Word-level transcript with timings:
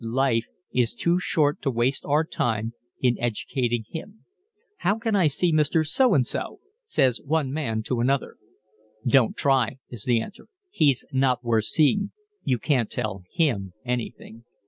Life 0.03 0.47
is 0.73 0.95
too 0.95 1.19
short 1.19 1.61
to 1.61 1.69
waste 1.69 2.05
our 2.07 2.23
time 2.25 2.73
in 3.01 3.19
educating 3.21 3.83
him. 3.87 4.25
"How 4.77 4.97
can 4.97 5.15
I 5.15 5.27
see 5.27 5.53
Mr. 5.53 5.85
So 5.85 6.15
and 6.15 6.25
so?" 6.25 6.59
says 6.87 7.21
one 7.23 7.53
man 7.53 7.83
to 7.83 7.99
another. 7.99 8.37
"Don't 9.05 9.37
try," 9.37 9.77
is 9.91 10.05
the 10.05 10.19
answer. 10.19 10.47
"He's 10.71 11.05
not 11.11 11.43
worth 11.43 11.65
seeing. 11.65 12.13
You 12.43 12.57
can't 12.57 12.89
tell 12.89 13.21
him 13.31 13.73
anything." 13.85 14.43